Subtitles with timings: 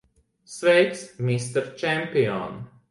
[0.53, 2.63] Sveiks, mister čempion!